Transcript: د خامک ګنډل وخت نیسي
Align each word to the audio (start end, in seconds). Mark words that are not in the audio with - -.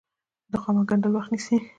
د 0.51 0.53
خامک 0.61 0.85
ګنډل 0.89 1.13
وخت 1.15 1.29
نیسي 1.33 1.55